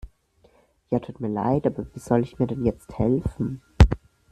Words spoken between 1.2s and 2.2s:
leid, aber wie